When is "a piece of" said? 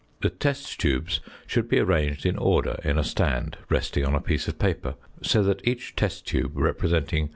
4.15-4.57